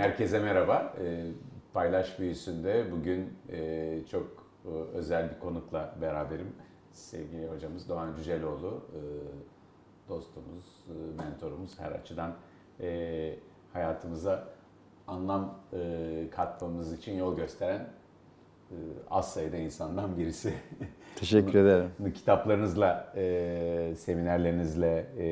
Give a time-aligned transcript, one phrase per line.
[0.00, 0.94] Herkese merhaba.
[1.04, 1.26] E,
[1.72, 6.52] Paylaş Büyüsü'nde bugün e, çok e, özel bir konukla beraberim.
[6.92, 9.00] Sevgili hocamız Doğan Cüceloğlu, e,
[10.08, 12.36] dostumuz, e, mentorumuz her açıdan
[12.80, 13.34] e,
[13.72, 14.48] hayatımıza
[15.06, 17.80] anlam e, katmamız için yol gösteren
[18.70, 18.76] e,
[19.10, 20.54] az sayıda insandan birisi.
[21.16, 22.12] Teşekkür ederim.
[22.14, 25.26] Kitaplarınızla, e, seminerlerinizle, e,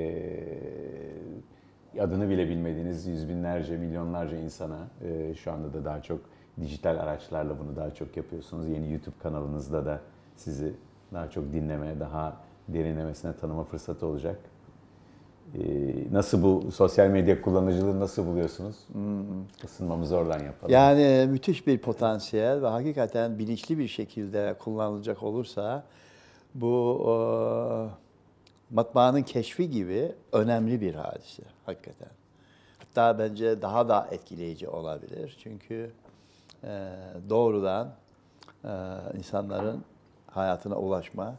[2.03, 6.21] adını bile bilmediğiniz yüz binlerce, milyonlarca insana e, şu anda da daha çok
[6.61, 8.69] dijital araçlarla bunu daha çok yapıyorsunuz.
[8.69, 10.01] Yeni YouTube kanalınızda da
[10.37, 10.75] sizi
[11.13, 12.37] daha çok dinleme, daha
[12.69, 14.39] derinlemesine tanıma fırsatı olacak.
[15.55, 15.61] E,
[16.13, 18.77] nasıl bu sosyal medya kullanıcılığı nasıl buluyorsunuz?
[18.93, 19.45] Hmm.
[19.65, 20.73] Isınmamızı oradan yapalım.
[20.73, 25.85] Yani müthiş bir potansiyel ve hakikaten bilinçli bir şekilde kullanılacak olursa
[26.55, 28.08] bu e,
[28.71, 32.09] matbaanın keşfi gibi önemli bir hadise hakikaten.
[32.79, 35.37] Hatta bence daha da etkileyici olabilir.
[35.43, 35.91] Çünkü
[36.65, 36.95] e,
[37.31, 37.89] doğrudan
[38.65, 38.71] e,
[39.19, 39.85] insanların
[40.31, 41.35] hayatına ulaşma,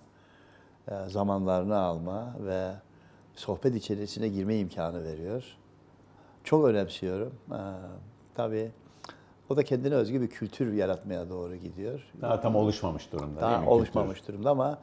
[0.88, 2.72] e, zamanlarını alma ve
[3.36, 5.44] sohbet içerisine girme imkanı veriyor.
[6.44, 7.34] Çok önemsiyorum.
[7.52, 7.60] E,
[8.36, 8.72] tabii
[9.50, 12.12] o da kendine özgü bir kültür yaratmaya doğru gidiyor.
[12.22, 13.70] Daha tam oluşmamış durumda Daha değil mi?
[13.70, 14.34] oluşmamış Kültür.
[14.34, 14.78] durumda ama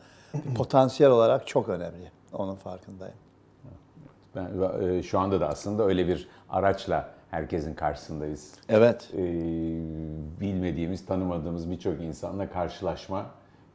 [0.56, 2.10] potansiyel olarak çok önemli.
[2.38, 3.14] Onun farkındayım.
[4.34, 4.50] Ben,
[4.82, 8.54] e, şu anda da aslında öyle bir araçla herkesin karşısındayız.
[8.68, 9.10] Evet.
[9.14, 9.22] E,
[10.40, 13.26] bilmediğimiz, tanımadığımız birçok insanla karşılaşma.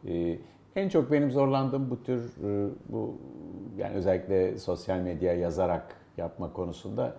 [0.08, 0.38] E,
[0.76, 3.18] en çok benim zorlandığım bu tür e, bu
[3.78, 7.16] yani özellikle sosyal medya yazarak yapma konusunda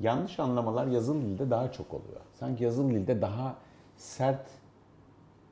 [0.00, 2.20] yanlış anlamalar yazılı dilde daha çok oluyor.
[2.34, 3.54] Sanki yazılı dilde daha
[3.96, 4.50] sert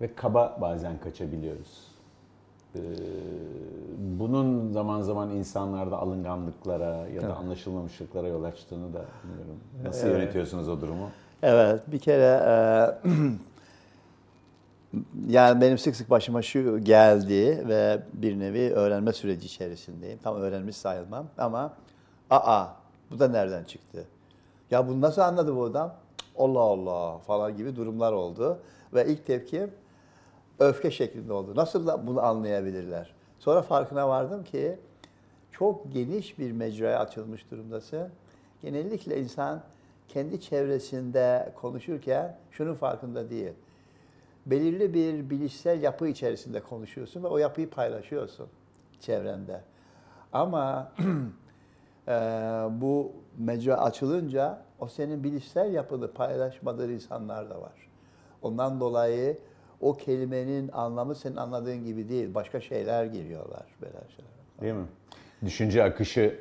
[0.01, 1.92] ve kaba bazen kaçabiliyoruz.
[2.75, 2.78] Ee,
[4.19, 9.56] bunun zaman zaman insanlarda alınganlıklara ya da anlaşılmamışlıklara yol açtığını da bilmiyorum.
[9.84, 10.20] Nasıl Evet.
[10.20, 11.09] yönetiyorsunuz o durumu?
[11.42, 12.41] Evet, bir kere
[13.05, 13.09] e,
[15.29, 20.18] yani benim sık sık başıma şu geldi ve bir nevi öğrenme süreci içerisindeyim.
[20.23, 21.73] Tam öğrenmiş sayılmam ama
[22.30, 22.67] aa
[23.11, 24.05] bu da nereden çıktı?
[24.70, 25.95] Ya bunu nasıl anladı bu adam?
[26.39, 28.58] Allah Allah falan gibi durumlar oldu
[28.95, 29.70] ve ilk tepkim
[30.62, 31.52] öfke şeklinde oldu.
[31.56, 33.14] Nasıl da bunu anlayabilirler?
[33.39, 34.78] Sonra farkına vardım ki
[35.52, 38.08] çok geniş bir mecraya açılmış durumdasın.
[38.62, 39.62] Genellikle insan
[40.08, 43.52] kendi çevresinde konuşurken şunun farkında değil.
[44.46, 48.46] Belirli bir bilişsel yapı içerisinde konuşuyorsun ve o yapıyı paylaşıyorsun
[49.00, 49.61] çevrende.
[50.33, 50.92] Ama
[52.08, 52.14] eee,
[52.70, 57.89] bu mecra açılınca o senin bilişsel yapını paylaşmadığın insanlar da var.
[58.42, 59.39] Ondan dolayı
[59.83, 62.35] o kelimenin anlamı senin anladığın gibi değil.
[62.35, 64.33] Başka şeyler giriyorlar böyle şeyler.
[64.61, 64.87] Değil mi?
[65.45, 66.41] Düşünce akışı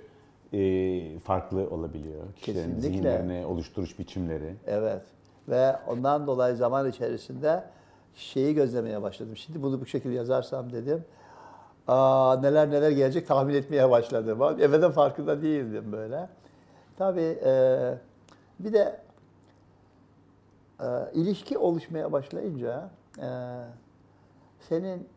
[0.53, 2.23] e, farklı olabiliyor.
[2.35, 2.81] Kişilerin Kesinlikle.
[2.89, 4.55] zihinlerini oluşturuş biçimleri.
[4.67, 5.01] Evet.
[5.49, 7.63] Ve ondan dolayı zaman içerisinde
[8.15, 9.37] şeyi gözlemeye başladım.
[9.37, 11.03] Şimdi bunu bu şekilde yazarsam dedim.
[11.87, 14.41] Aa, neler neler gelecek tahmin etmeye başladım.
[14.59, 16.29] Evveden farkında değildim böyle.
[16.97, 17.79] Tabii e,
[18.59, 18.99] bir de
[20.79, 23.27] e, ilişki oluşmaya başlayınca e,
[24.69, 25.07] senin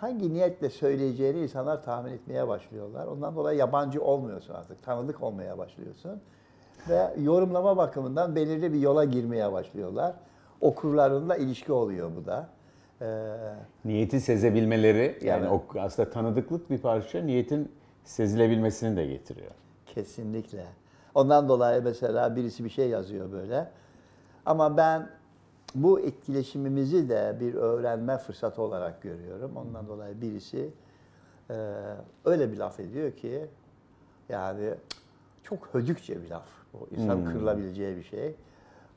[0.00, 3.06] hangi niyetle söyleyeceğini insanlar tahmin etmeye başlıyorlar.
[3.06, 4.82] Ondan dolayı yabancı olmuyorsun artık.
[4.82, 6.20] Tanıdık olmaya başlıyorsun.
[6.88, 10.14] Ve yorumlama bakımından belirli bir yola girmeye başlıyorlar.
[10.60, 12.48] Okurlarınla ilişki oluyor bu da.
[13.02, 13.34] Ee,
[13.84, 15.60] Niyeti sezebilmeleri yani Evet.
[15.74, 17.72] o aslında tanıdıklık bir parça niyetin
[18.04, 19.50] sezilebilmesini de getiriyor.
[19.86, 20.66] Kesinlikle.
[21.14, 23.70] Ondan dolayı mesela birisi bir şey yazıyor böyle.
[24.46, 25.08] Ama ben
[25.74, 29.56] bu etkileşimimizi de bir öğrenme fırsatı olarak görüyorum.
[29.56, 30.70] Ondan dolayı birisi
[31.50, 31.54] e,
[32.24, 33.46] öyle bir laf ediyor ki
[34.28, 34.74] yani
[35.42, 36.46] çok hödükçe bir laf.
[36.74, 38.34] O insan kırılabileceği bir şey.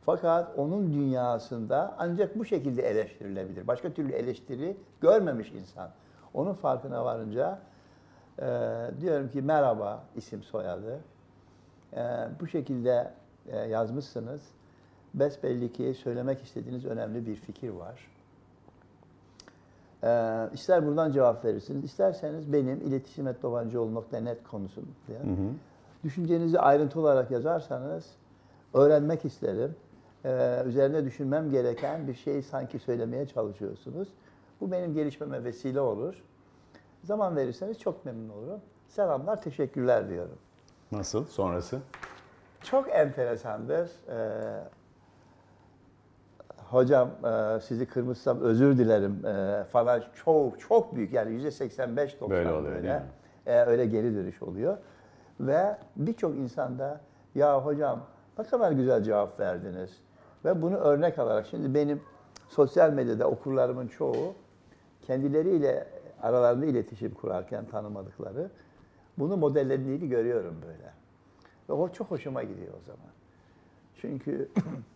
[0.05, 3.67] Fakat onun dünyasında ancak bu şekilde eleştirilebilir.
[3.67, 5.89] Başka türlü eleştiri görmemiş insan.
[6.33, 7.59] Onun farkına varınca
[8.39, 8.45] e,
[9.01, 10.99] diyorum ki merhaba isim soyadı.
[11.93, 12.01] E,
[12.39, 13.11] bu şekilde
[13.47, 14.41] e, yazmışsınız.
[15.13, 18.07] Besbelli ki söylemek istediğiniz önemli bir fikir var.
[20.03, 20.09] E,
[20.53, 24.87] ister buradan cevap verirsiniz, isterseniz benim iletişim.dovancıoğlu.net konusunda
[26.03, 28.05] düşüncenizi ayrıntı olarak yazarsanız
[28.73, 29.75] öğrenmek isterim.
[30.25, 34.07] E, üzerine düşünmem gereken bir şeyi sanki söylemeye çalışıyorsunuz.
[34.61, 36.23] Bu benim gelişmeme vesile olur.
[37.03, 38.59] Zaman verirseniz çok memnun olurum.
[38.87, 40.37] Selamlar, teşekkürler diyorum.
[40.91, 41.25] Nasıl?
[41.25, 41.79] Sonrası?
[42.63, 43.91] Çok enteresandır.
[44.09, 44.63] Ee,
[46.73, 52.29] hocam e, sizi kırmışsam özür dilerim e, falan çok çok büyük yani yüzde 85 90
[52.29, 53.01] Böyle oluyor, mi?
[53.45, 54.77] E, öyle geri dönüş oluyor.
[55.39, 57.01] Ve birçok insanda
[57.35, 58.05] ya hocam
[58.37, 59.91] ne kadar güzel cevap verdiniz.
[60.45, 62.01] Ve bunu örnek alarak şimdi benim
[62.49, 64.35] sosyal medyada okurlarımın çoğu
[65.01, 65.87] kendileriyle
[66.21, 68.49] aralarında iletişim kurarken tanımadıkları
[69.17, 70.93] bunu modellediğini görüyorum böyle.
[71.69, 73.11] Ve o çok hoşuma gidiyor o zaman.
[73.95, 74.49] Çünkü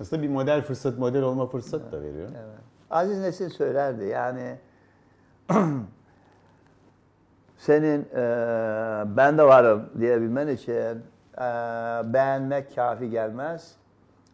[0.00, 2.28] Aslında bir model fırsat, model olma fırsat da veriyor.
[2.28, 2.58] Evet.
[2.90, 4.56] Aziz Nesin söylerdi yani
[7.56, 8.16] senin e,
[9.16, 11.42] ben de varım diyebilmen için e,
[12.12, 13.72] beğenmek kafi gelmez.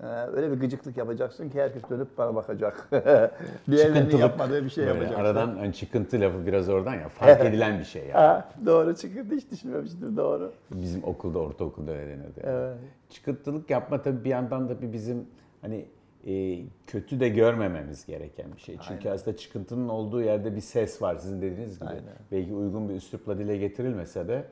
[0.03, 2.89] E, öyle bir gıcıklık yapacaksın ki herkes dönüp bana bakacak.
[3.71, 5.25] Diğerlerinin yapmadığı bir şey Böyle yapacaksın.
[5.25, 8.13] Aradan hani çıkıntı lafı biraz oradan ya fark edilen bir şey yani.
[8.13, 10.53] Ha, doğru çıkıntı hiç düşünmemiştim doğru.
[10.71, 12.41] Bizim okulda, ortaokulda öyle denirdi.
[12.45, 12.57] yani.
[12.57, 12.77] Evet.
[13.11, 15.27] Çıkıntılık yapma tabii bir yandan da bir bizim
[15.63, 15.87] hani
[16.27, 18.77] e, kötü de görmememiz gereken bir şey.
[18.89, 21.89] Çünkü aslında çıkıntının olduğu yerde bir ses var sizin dediğiniz gibi.
[21.89, 22.03] Aynen.
[22.33, 24.45] Belki uygun bir üslupla dile getirilmese de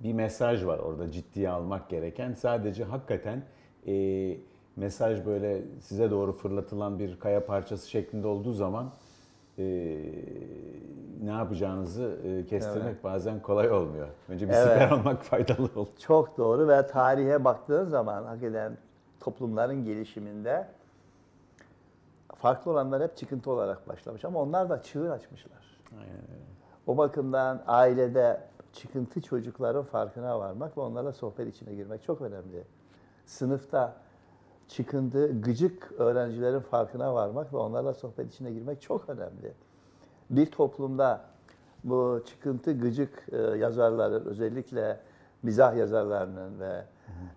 [0.00, 2.34] bir mesaj var orada ciddiye almak gereken.
[2.34, 3.42] Sadece hakikaten
[3.86, 4.36] e,
[4.76, 8.92] mesaj böyle size doğru fırlatılan bir kaya parçası şeklinde olduğu zaman
[9.58, 9.64] e,
[11.24, 14.08] ne yapacağınızı e, kestirmek bazen kolay olmuyor.
[14.28, 14.62] Önce bir Evet.
[14.72, 15.88] siper almak faydalı olur.
[15.98, 18.78] Çok doğru ve tarihe baktığın zaman hakikaten
[19.20, 20.68] toplumların gelişiminde
[22.34, 25.80] farklı olanlar hep çıkıntı olarak başlamış ama onlar da çığır açmışlar.
[25.92, 26.20] Aynen.
[26.86, 28.40] O bakımdan ailede
[28.72, 32.64] çıkıntı çocukların farkına varmak ve onlarla sohbet içine girmek çok önemli.
[33.26, 33.96] Sınıfta
[34.68, 39.52] çıkıntı, gıcık öğrencilerin farkına varmak ve onlarla sohbet içine girmek çok önemli.
[40.30, 41.20] Bir toplumda
[41.84, 45.00] bu çıkıntı, gıcık e, yazarların, özellikle
[45.42, 46.84] mizah yazarlarının ve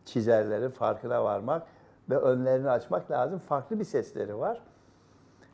[0.05, 1.67] çizerlerin farkına varmak
[2.09, 3.39] ve önlerini açmak lazım.
[3.39, 4.61] Farklı bir sesleri var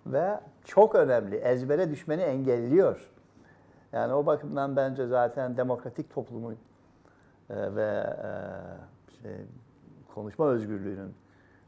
[0.05, 1.35] ve çok önemli.
[1.35, 3.11] Ezbere düşmeni engelliyor.
[3.93, 6.57] Yani o bakımdan bence zaten demokratik toplumun
[7.49, 8.31] e, ve e,
[9.21, 9.31] şey,
[10.15, 11.13] konuşma özgürlüğünün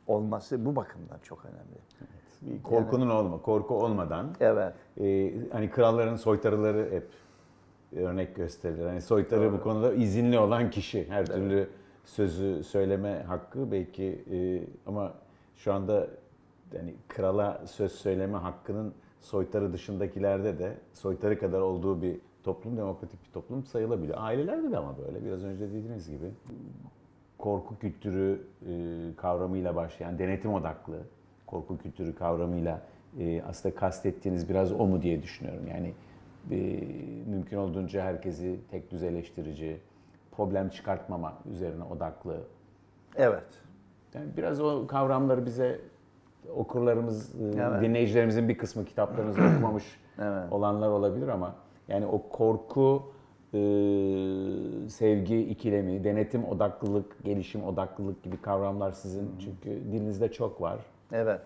[0.08, 1.82] olması bu bakımdan çok önemli.
[2.42, 4.74] Bir korkunun olma, korku olmadan Evet.
[5.02, 7.08] e, hani kralların soytarıları hep
[7.98, 8.86] örnek gösterilir.
[8.86, 11.70] Hani soytarı bu konuda izinli olan kişi her türlü
[12.06, 15.14] sözü söyleme hakkı belki e, ama
[15.56, 16.08] şu anda
[16.74, 23.32] yani krala söz söyleme hakkının soytarı dışındakilerde de soytarı kadar olduğu bir toplum demokratik bir
[23.32, 24.18] toplum sayılabiliyor.
[24.22, 26.32] Ailelerde de ama böyle biraz önce dediğiniz gibi
[27.38, 28.72] korku kültürü e,
[29.18, 30.98] kavramıyla başlayan denetim odaklı
[31.48, 32.82] korku kültürü kavramıyla
[33.20, 35.68] e, aslında kastettiğiniz biraz o mu diye düşünüyorum.
[35.68, 35.94] Yani
[36.52, 36.56] e,
[37.30, 39.78] mümkün olduğunca herkesi tek düz eleştirici,
[40.42, 42.38] problem çıkartmama üzerine odaklı.
[43.16, 43.62] Evet.
[44.14, 45.80] Yani biraz o kavramları bize
[46.56, 47.82] okurlarımız, e, Evet.
[47.82, 49.84] dinleyicilerimizin bir kısmı kitaplarımızı okumamış
[50.20, 50.52] Evet.
[50.52, 51.56] olanlar olabilir ama
[51.88, 53.04] yani o korku,
[53.54, 53.60] e,
[54.90, 60.80] sevgi ikilemi, denetim odaklılık, gelişim odaklılık gibi kavramlar sizin çünkü dilinizde çok var.
[61.12, 61.42] Evet.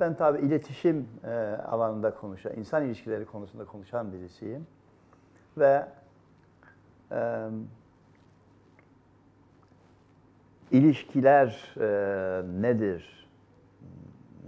[0.00, 1.08] Ben tabii iletişim
[1.68, 4.66] alanında konuşan, insan ilişkileri konusunda konuşan birisiyim.
[5.58, 5.86] Ve
[7.10, 7.48] eee,
[10.70, 13.26] ilişkiler eee, nedir?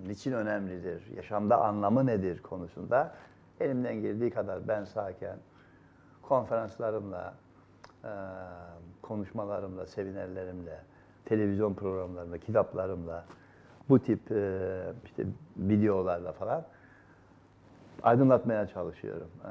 [0.07, 1.07] Niçin önemlidir?
[1.17, 3.15] Yaşamda anlamı nedir konusunda
[3.61, 5.37] elimden geldiği kadar ben sağken
[6.23, 7.35] konferanslarımla,
[8.05, 8.11] eee,
[9.03, 10.79] konuşmalarımla, seminerlerimle,
[11.25, 13.25] televizyon programlarımla, kitaplarımla,
[13.89, 15.25] bu tip eee, işte
[15.57, 16.65] videolarla falan
[18.03, 19.29] aydınlatmaya çalışıyorum.
[19.45, 19.51] Eee,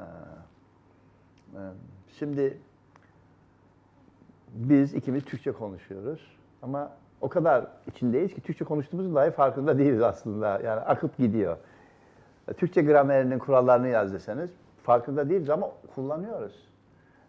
[2.18, 2.58] Şimdi
[4.54, 6.90] biz ikimiz Türkçe konuşuyoruz ama
[7.20, 10.60] o kadar içindeyiz ki Türkçe konuştuğumuzun dahi farkında değiliz aslında.
[10.64, 11.56] Yani akıp gidiyor.
[12.56, 14.50] Türkçe gramerinin kurallarını yaz deseniz
[14.82, 16.68] farkında değiliz ama kullanıyoruz.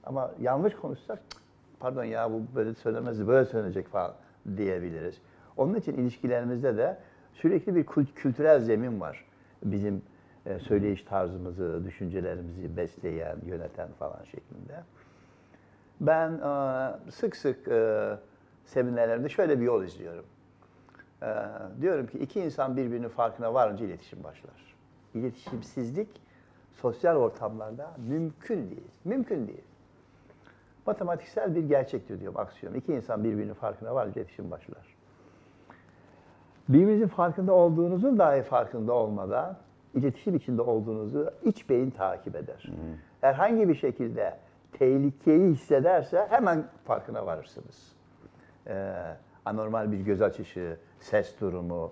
[0.04, 1.42] Ama yanlış konuşsak "Cık,
[1.80, 4.14] pardon ya bu böyle söylemezdi, böyle söylenecek falan
[4.58, 5.18] diyebiliriz.
[5.58, 6.98] Onun için ilişkilerimizde de
[7.34, 9.26] sürekli bir kült- kültürel zemin var.
[9.64, 10.02] Bizim
[10.46, 14.84] e, söyleyiş tarzımızı, düşüncelerimizi besleyen, yöneten falan şeklinde.
[16.02, 18.10] Ben e, sık sık e,
[18.66, 20.26] seminerlerimde şöyle bir yol izliyorum.
[21.24, 21.28] E,
[21.82, 24.76] diyorum ki iki insan birbirinin farkına varınca iletişim başlar.
[25.14, 26.22] İletişimsizlik
[26.72, 28.88] sosyal ortamlarda mümkün değil.
[29.06, 29.64] Mümkün değil.
[30.86, 32.74] Matematiksel bir gerçektir diyorum aksiyon.
[32.74, 34.96] İki insan birbirinin farkına varınca iletişim başlar.
[36.70, 39.58] Birbirinizin farkında olduğunuzun dahi farkında olmadan
[39.94, 42.64] iletişim içinde olduğunuzu iç beyin takip eder.
[43.22, 44.38] Herhangi bir şekilde
[44.74, 47.96] tehlikeyi hissederse hemen farkına varırsınız.
[48.68, 48.94] Ee,
[49.46, 51.92] anormal bir göz açışı, ses durumu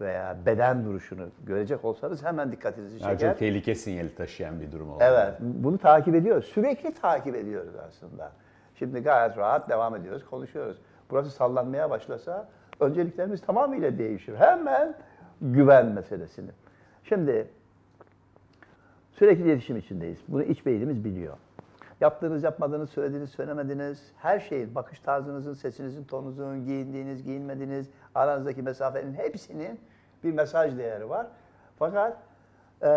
[0.00, 3.18] veya beden duruşunu görecek olsanız hemen dikkatinizi çeker.
[3.30, 4.98] çok tehlike sinyali taşıyan bir durum oldu.
[5.00, 6.44] Evet, bunu takip ediyoruz.
[6.44, 8.32] Sürekli takip ediyoruz aslında.
[8.74, 10.78] Şimdi gayet rahat devam ediyoruz, konuşuyoruz.
[11.10, 12.48] burası sallanmaya başlasa
[12.80, 14.34] önceliklerimiz tamamıyla değişir.
[14.36, 14.94] Hemen
[15.40, 16.50] güven meselesini.
[17.04, 17.48] Şimdi
[19.12, 20.18] sürekli iletişim içindeyiz.
[20.28, 21.36] Bunu iç beynimiz biliyor.
[22.00, 29.80] Yaptığınız, yapmadığınız, söylediğiniz, söylemediğiniz her şeyin, bakış tarzınızın, sesinizin, tonunuzun, giyindiğiniz, giyinmediğiniz, aranızdaki mesafenin hepsinin
[30.24, 31.26] bir mesaj değeri var.
[31.78, 32.16] Fakat
[32.82, 32.88] eee,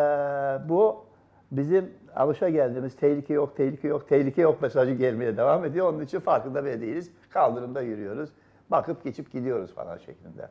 [0.70, 1.06] bu
[1.52, 5.94] bizim alışa geldiğimiz tehlike yok, tehlike yok, tehlike yok mesajı gelmeye devam ediyor.
[5.94, 7.12] Onun için farkında bile değiliz.
[7.30, 8.30] Kaldırımda yürüyoruz.
[8.72, 10.50] Bakıp geçip gidiyoruz falan şeklinde.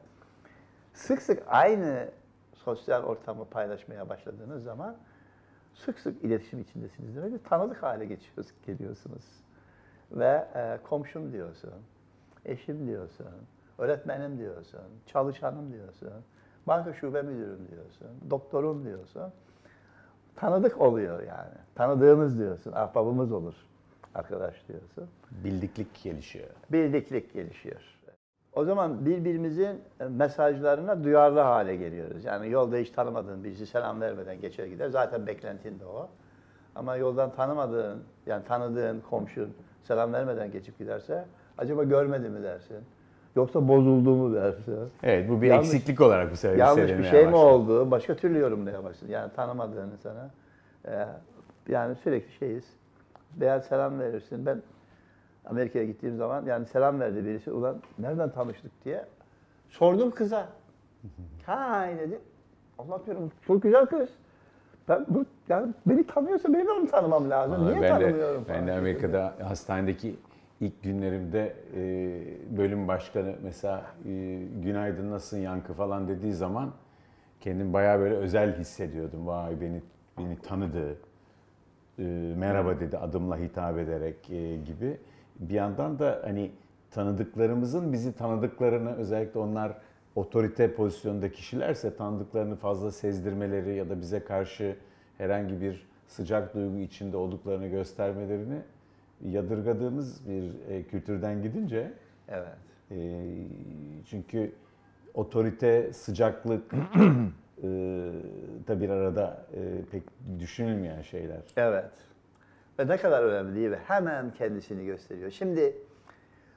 [0.95, 2.09] Sık sık aynı
[2.67, 4.97] sosyal ortamı paylaşmaya başladığınız zaman
[5.75, 9.25] sık sık iletişim içindesiniz demek ki tanıdık hale geçiyoruz, geliyorsunuz.
[10.13, 11.73] Ve e, komşum diyorsun,
[12.45, 13.27] eşim diyorsun,
[13.79, 16.13] öğretmenim diyorsun, çalışanım diyorsun,
[16.67, 19.33] banka şube müdürüm diyorsun, doktorum diyorsun.
[20.37, 21.55] Tanıdık oluyor yani.
[21.75, 23.55] Tanıdığımız diyorsun, ahbabımız olur,
[24.15, 26.49] arkadaş diyorsun Bildiklik gelişiyor.
[26.73, 27.96] bildiklik gelişiyor.
[28.57, 32.25] O zaman birbirimizin mesajlarına duyarlı hale geliyoruz.
[32.25, 34.89] Yani yolda hiç tanımadığın birisi selam vermeden geçer gider.
[34.89, 36.09] Zaten beklentin de o.
[36.75, 39.49] Ama yoldan tanımadığın, yani tanıdığın komşun
[39.85, 41.25] selam vermeden geçip giderse
[41.59, 42.77] acaba görmedi mi dersin?
[43.37, 44.79] Yoksa bozuldu mu dersin?
[45.03, 47.45] Evet bu bir Yanlış- eksiklik olarak bu sefer Yanlış bir şey mi başladı.
[47.51, 47.91] oldu?
[47.91, 49.09] Başka türlü yorumlayamazsın.
[49.09, 50.31] Yani tanımadığını sana.
[50.89, 51.07] Ee,
[51.69, 52.65] yani sürekli şeyiz.
[53.41, 54.47] Veya selam verirsin.
[54.47, 54.63] Ben
[55.47, 57.53] Amerika'ya gittiğim zaman yani selam verdi birisi.
[57.53, 59.05] Ulan nereden tanıştık diye.
[59.69, 60.49] Sordum kıza.
[61.47, 62.19] Ha dedi.
[62.79, 64.09] Allah diyorum çok güzel kız.
[64.89, 67.61] Ben bu yani beni tanıyorsa benim de onu tanımam lazım.
[67.61, 68.45] Vallahi Niye ben de, tanımıyorum?
[68.49, 68.73] ben falan de.
[68.73, 70.17] Amerika'da hastanedeki
[70.61, 76.71] ilk günlerimde e, bölüm başkanı mesela e, günaydın nasılsın yankı falan dediği zaman
[77.41, 79.27] kendim bayağı böyle özel hissediyordum.
[79.27, 79.83] Vay beni
[80.19, 80.97] beni tanıdı,
[81.99, 82.03] e,
[82.37, 84.97] merhaba dedi adımla hitap ederek e, gibi.
[85.41, 86.51] Bir yandan da hani
[86.91, 89.73] tanıdıklarımızın bizi tanıdıklarını özellikle onlar
[90.15, 94.77] otorite pozisyonda kişilerse tanıdıklarını fazla sezdirmeleri ya da bize karşı
[95.19, 98.59] herhangi bir sıcak duygu içinde olduklarını göstermelerini
[99.25, 101.93] yadırgadığımız bir e, kültürden gidince
[102.29, 102.57] Evet.
[102.91, 103.25] e,
[104.07, 104.53] çünkü
[105.15, 107.69] otorite, sıcaklık e,
[108.69, 110.03] da bir arada e, pek
[110.39, 111.41] düşünülmeyen şeyler.
[111.57, 111.91] Evet.
[112.79, 113.79] Ve ne kadar önemli değil mi?
[113.87, 115.31] Hemen kendisini gösteriyor.
[115.31, 115.77] Şimdi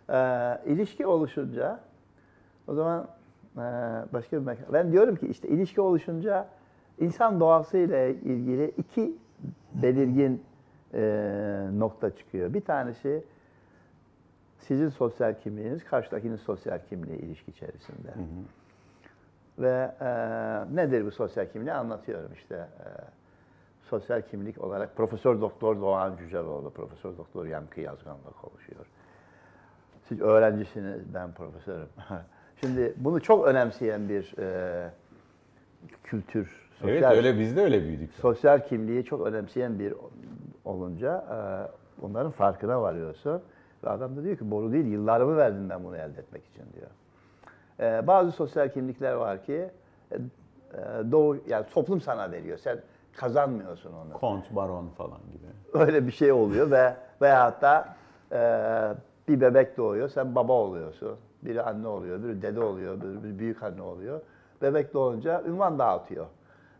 [0.10, 0.18] e,
[0.66, 1.80] ilişki oluşunca
[2.68, 3.08] o zaman
[3.56, 3.62] e,
[4.14, 4.74] başka bir mekan.
[4.74, 6.48] Ben diyorum ki işte ilişki oluşunca
[7.00, 9.18] insan doğasıyla ilgili iki
[9.74, 10.44] belirgin
[10.94, 11.02] e,
[11.74, 12.54] nokta çıkıyor.
[12.54, 13.24] Bir tanesi
[14.60, 18.12] sizin sosyal kimliğiniz, karşıdakinin sosyal kimliği ilişki içerisinde.
[19.60, 20.08] Ve e,
[20.76, 22.56] nedir bu sosyal kimliği anlatıyorum işte.
[22.56, 22.88] E,
[23.90, 28.86] sosyal kimlik olarak Profesör Doktor Doğan Cüceloğlu, Profesör Doktor Yankı Yazgan'la konuşuyor.
[30.08, 31.88] Siz öğrencisiniz, ben profesörüm.
[32.62, 34.90] Şimdi bunu çok önemseyen bir e,
[36.04, 38.14] kültür, sosyal, Evet öyle biz de öyle büyüdük.
[38.14, 39.94] sosyal kimliği çok önemseyen bir
[40.66, 41.38] olunca e,
[42.06, 43.42] onların farkına varıyorsun.
[43.84, 46.90] Ve adam da diyor ki boru değil, yıllarımı verdim ben bunu elde etmek için diyor.
[47.80, 49.70] E, bazı sosyal kimlikler var ki
[50.12, 50.22] e, e,
[51.12, 52.58] doğu, yani toplum sana veriyor.
[52.58, 52.80] Sen
[53.18, 54.14] kazanmıyorsun onu.
[54.14, 55.84] Kont, baron falan gibi.
[55.86, 57.88] Öyle bir şey oluyor ve veyahut da
[58.32, 58.40] e,
[59.28, 61.18] bir bebek doğuyor, sen baba oluyorsun.
[61.42, 64.22] Biri anne oluyor, biri dede oluyor, biri büyük anne oluyor.
[64.62, 66.26] Bebek doğunca ünvan dağıtıyor.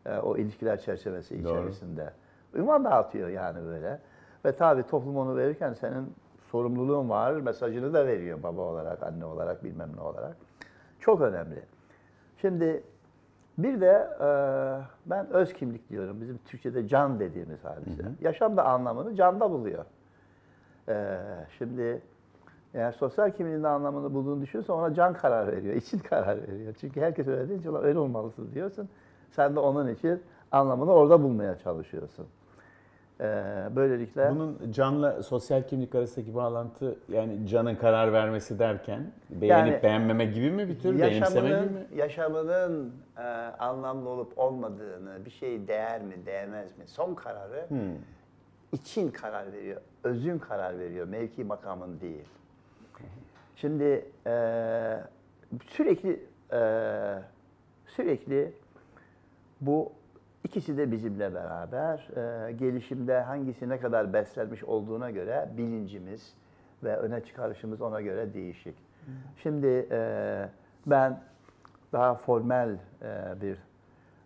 [0.06, 1.54] E, o ilişkiler çerçevesi Doğru.
[1.54, 2.14] içerisinde.
[2.54, 4.00] Ünvan dağıtıyor yani böyle.
[4.46, 6.14] Ve tabii toplum onu verirken senin
[6.52, 10.36] sorumluluğun var, mesajını da veriyor baba olarak, anne olarak, bilmem ne olarak.
[11.00, 11.64] Çok önemli.
[12.42, 12.84] Şimdi
[13.64, 14.28] bir de e,
[15.06, 16.22] ben öz kimlik diyorum.
[16.22, 18.04] Bizim Türkçe'de can dediğimiz hadise.
[18.22, 19.86] Yaşam da anlamını canda buluyor.
[20.90, 21.18] E,
[21.58, 22.02] şimdi
[22.74, 26.74] eğer sosyal kimliğin anlamını bulduğunu düşünürsen ona can karar veriyor, için karar veriyor.
[26.82, 28.90] Çünkü herkes öyle deyince "Ulan öyle olmalısın diyorsun.
[29.32, 32.28] Sen de onun için anlamını orada bulmaya çalışıyorsun.
[33.22, 33.26] E,
[33.76, 34.30] böylelikle...
[34.32, 40.52] Bunun canla sosyal kimlik arasındaki bağlantı yani canın karar vermesi derken beğenip Yani beğenmeme gibi
[40.52, 41.86] mi bir tür benimseme gibi mi?
[41.96, 43.22] yaşamının e,
[43.60, 47.78] anlamlı olup olmadığını, bir şey değer mi, değmez mi, son kararı Hmm.
[48.72, 52.26] için karar veriyor, özün karar veriyor, mevki makamın değil.
[53.56, 54.34] Şimdi e,
[55.68, 56.24] sürekli
[56.54, 56.60] e,
[57.88, 58.54] sürekli
[59.62, 59.92] bu
[60.44, 66.34] ikisi de bizimle beraber e, gelişimde hangisi ne kadar beslenmiş olduğuna göre bilincimiz
[66.84, 68.76] ve öne çıkarışımız ona göre değişik.
[69.38, 70.50] Şimdi e,
[70.86, 71.22] ben
[71.92, 73.58] daha formel e, bir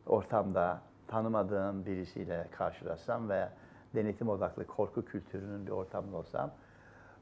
[0.08, 3.50] ortamda tanımadığım birisiyle karşılaşsam ve
[3.96, 6.52] denetim odaklı korku kültürünün bir ortamda olsam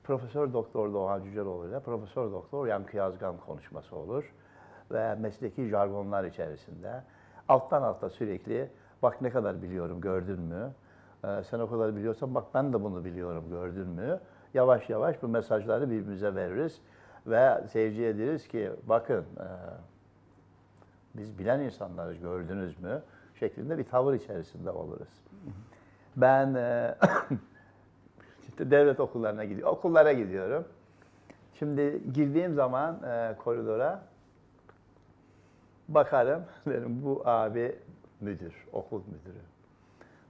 [0.03, 4.33] Profesör Doktor Doğan Cüceloğlu ile Profesör Doktor Yankı Yazgan konuşması olur.
[4.91, 7.03] Ve mesleki jargonlar içerisinde
[7.47, 8.69] alttan alta sürekli
[9.03, 10.71] bak ne kadar biliyorum gördün mü?
[11.23, 14.19] Ee, sen o kadar biliyorsan bak ben de bunu biliyorum gördün mü?
[14.53, 16.81] Yavaş yavaş bu mesajları birbirimize veririz
[17.27, 19.47] ve seyirciye deriz ki bakın e,
[21.15, 23.01] biz bilen insanlarız gördünüz mü?
[23.41, 25.09] şeklinde bir tavır içerisinde oluruz.
[26.15, 26.95] Ben e,
[28.49, 29.73] işte devlet okullarına gidiyorum.
[29.73, 30.65] Okullara gidiyorum.
[31.53, 34.03] Şimdi girdiğim zaman e, koridora
[35.87, 37.75] bakarım derim bu abi
[38.21, 39.41] müdür, okul müdürü.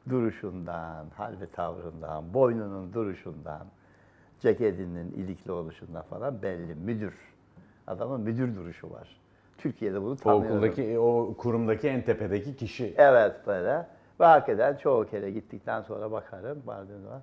[0.09, 3.67] Duruşundan, hal ve tavrından, boynunun duruşundan,
[4.39, 6.75] ceketinin ilikli oluşundan falan belli.
[6.75, 7.13] Müdür.
[7.87, 9.21] Adamın müdür duruşu var.
[9.57, 10.57] Türkiye'de bunu O tanıyorum.
[10.57, 12.93] okuldaki, o kurumdaki en tepedeki kişi.
[12.97, 13.87] Evet böyle.
[14.19, 16.61] Ve hakikaten çoğu kere gittikten sonra bakarım.
[16.65, 17.21] Vardığım zaman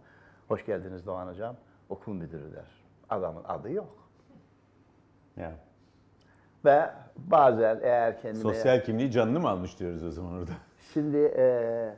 [0.48, 1.56] hoş geldiniz Doğan Hocam.
[1.88, 2.66] Okul müdürü der.
[3.10, 4.08] Adamın adı yok.
[5.37, 5.56] Yani.
[6.64, 8.42] Ve bazen eğer kendime...
[8.42, 10.50] Sosyal kimliği canını mı almış diyoruz o zaman orada?
[10.92, 11.94] Şimdi eee,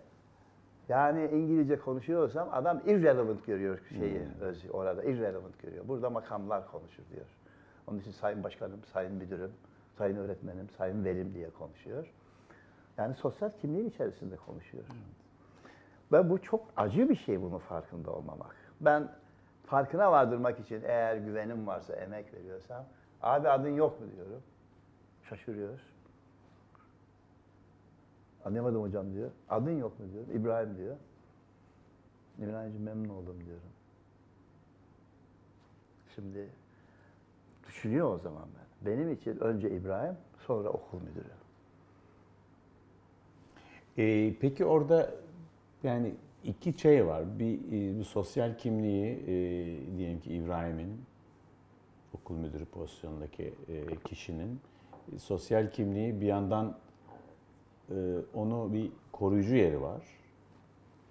[0.88, 5.02] yani İngilizce konuşuyorsam adam irrelevant görüyor şeyi öz- orada.
[5.04, 5.88] Irrelevant görüyor.
[5.88, 7.26] Burada makamlar konuşur diyor.
[7.86, 9.50] Onun için sayın başkanım, sayın müdürüm,
[9.98, 12.12] sayın öğretmenim, sayın velim diye konuşuyor.
[12.98, 14.84] Yani sosyal kimliğin içerisinde konuşuyor.
[16.12, 18.56] Ve bu çok acı bir şey bunun farkında olmamak.
[18.80, 19.08] Ben
[19.66, 22.84] farkına vardırmak için eğer güvenim varsa, emek veriyorsam,
[23.22, 24.42] abi adın yok mu diyorum.
[25.28, 25.80] Şaşırıyor.
[28.44, 29.30] Anlayamadım hocam diyor.
[29.48, 30.40] Adın yok mu diyor.
[30.40, 30.96] İbrahim diyor.
[32.38, 33.70] İbrahimciğim memnun oldum diyorum.
[36.14, 36.48] Şimdi
[37.68, 38.92] düşünüyor o zaman ben.
[38.92, 41.30] Benim için önce İbrahim, sonra okul müdürü.
[43.98, 45.10] Ee, peki orada
[45.82, 47.38] yani iki şey var.
[47.38, 49.26] Bir e, bu sosyal kimliği e,
[49.98, 51.09] diyelim ki İbrahim'in
[52.14, 54.60] okul müdürü pozisyondaki e, kişinin
[55.14, 56.76] e, sosyal kimliği bir yandan
[57.90, 57.94] e,
[58.34, 60.02] onu bir koruyucu yeri var.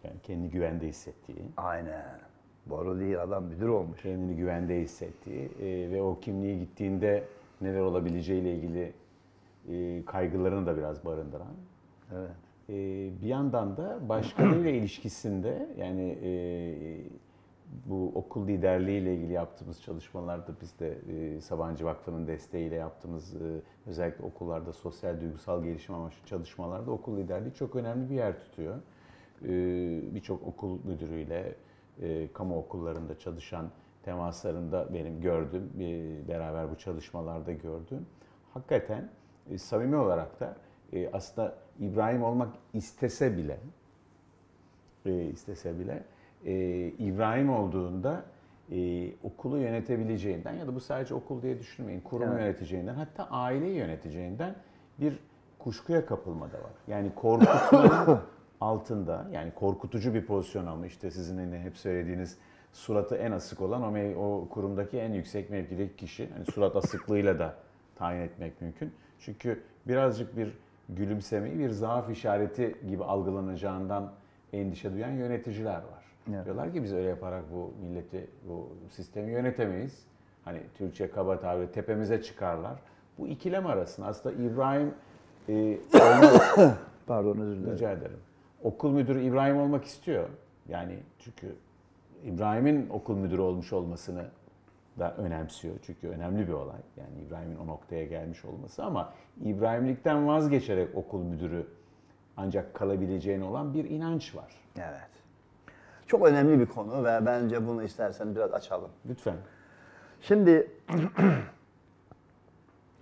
[0.03, 2.19] Yani kendini güvende hissettiği, Aynen.
[2.65, 4.01] Boru değil adam müdür olmuş.
[4.01, 5.49] kendini güvende hissettiği
[5.91, 7.23] ve o kimliğe gittiğinde
[7.61, 8.93] neler olabileceğiyle ilgili
[10.05, 11.53] kaygılarını da biraz barındıran.
[12.15, 12.31] Evet.
[13.21, 16.17] Bir yandan da başkalarıyla ilişkisinde yani
[17.85, 24.23] bu okul liderliğiyle ilgili yaptığımız çalışmalarda biz de e, Sabancı Vakfı'nın desteğiyle yaptığımız e, özellikle
[24.25, 28.75] okullarda sosyal duygusal gelişim amaçlı çalışmalarda okul liderliği çok önemli bir yer tutuyor.
[29.43, 29.49] E,
[30.15, 31.55] Birçok okul müdürüyle,
[32.01, 33.71] e, kamu okullarında çalışan
[34.03, 38.05] temaslarında benim gördüm, e, beraber bu çalışmalarda gördüm.
[38.53, 39.09] Hakikaten
[39.51, 40.55] e, samimi olarak da
[40.93, 43.59] e, aslında İbrahim olmak istese bile
[45.05, 46.03] e, istese bile
[46.45, 46.53] e,
[46.87, 48.23] İbrahim olduğunda
[48.71, 52.41] e, okulu yönetebileceğinden ya da bu sadece okul diye düşünmeyin kurumu Evet.
[52.41, 54.55] yöneteceğinden hatta aileyi yöneteceğinden
[54.99, 55.19] bir
[55.59, 56.71] kuşkuya kapılma da var.
[56.87, 58.19] Yani korkutmanın
[58.61, 62.37] altında yani korkutucu bir pozisyon alma işte sizin yine hep söylediğiniz
[62.73, 66.29] suratı en asık olan o, o kurumdaki en yüksek mevkideki kişi.
[66.33, 67.55] Hani surat asıklığıyla da
[67.95, 68.91] tayin etmek mümkün.
[69.19, 70.57] Çünkü birazcık bir
[70.89, 74.11] gülümsemeyi bir zaaf işareti gibi algılanacağından
[74.53, 76.03] endişe duyan yöneticiler var.
[76.35, 76.45] Evet.
[76.45, 80.05] Diyorlar ki biz öyle yaparak bu milleti, bu sistemi yönetemeyiz.
[80.45, 82.79] Hani Türkçe kaba tabirle tepemize çıkarlar.
[83.17, 84.93] Bu ikilem arasında aslında İbrahim
[85.49, 86.57] e, olmak,
[87.07, 87.73] Pardon özür dilerim.
[87.75, 88.19] rica ederim.
[88.63, 90.29] Okul müdürü İbrahim olmak istiyor.
[90.69, 91.55] Yani çünkü
[92.25, 94.25] İbrahim'in okul müdürü olmuş olmasını
[94.99, 95.75] da önemsiyor.
[95.81, 96.79] Çünkü önemli bir olay.
[96.97, 99.13] Yani İbrahim'in o noktaya gelmiş olması ama
[99.45, 101.67] İbrahimlikten vazgeçerek okul müdürü
[102.37, 104.51] ancak kalabileceğine olan bir inanç var.
[104.77, 105.09] Evet.
[106.09, 108.89] Çok önemli bir konu ve bence bunu istersen biraz açalım.
[109.09, 109.35] Lütfen.
[110.21, 110.71] Şimdi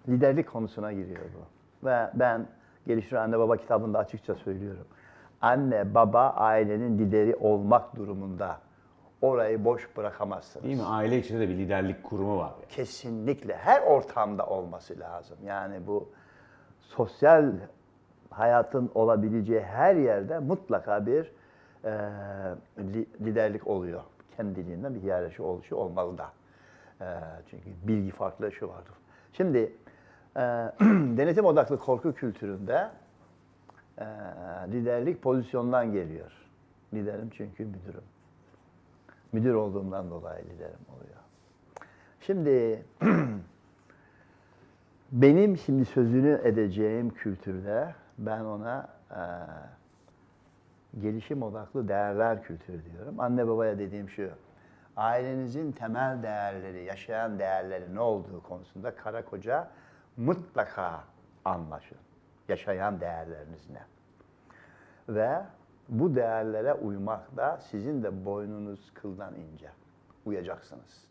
[0.08, 1.88] liderlik konusuna giriyor bu.
[1.88, 2.48] Ve ben
[2.88, 4.86] Gelişir Anne Baba kitabında açıkça söylüyorum.
[5.42, 8.58] Anne baba ailenin lideri olmak durumunda.
[9.22, 10.66] Orayı boş bırakamazsınız.
[10.66, 10.84] Değil mi?
[10.84, 12.52] Aile içinde de bir liderlik kurumu var.
[12.60, 12.68] yani.
[12.70, 15.38] Kesinlikle her ortamda olması lazım.
[15.46, 16.10] Yani bu
[16.80, 17.52] sosyal
[18.30, 21.37] hayatın olabileceği her yerde mutlaka bir
[21.84, 21.90] e,
[22.80, 24.02] li- liderlik oluyor.
[24.38, 26.32] Kendiliğinden bir hiyerarşi oluşu olmalı da.
[27.02, 27.08] E,
[27.50, 28.94] çünkü bilgi farklı şu vardır.
[29.34, 29.74] Şimdi
[30.36, 30.40] e,
[31.18, 32.90] denetim odaklı korku kültüründe
[33.98, 34.06] e,
[34.72, 36.32] liderlik pozisyondan geliyor.
[36.94, 38.04] Liderim çünkü müdürüm.
[39.32, 41.18] Müdür olduğumdan dolayı liderim oluyor.
[42.22, 42.86] Şimdi
[45.12, 49.22] benim şimdi sözünü edeceğim kültürde ben ona e,
[51.02, 53.20] gelişim odaklı değerler kültürü diyorum.
[53.20, 54.30] Anne babaya dediğim şu.
[54.98, 59.68] ailenizin temel değerleri, yaşayan değerleri ne olduğu konusunda kara koca
[60.18, 61.04] mutlaka
[61.46, 61.98] anlaşın.
[62.48, 63.82] Yaşayan değerleriniz ne?
[65.16, 65.42] Ve
[65.90, 69.70] bu değerlere uymakla sizin de boynunuz kıldan ince.
[70.26, 71.08] Uyacaksınız.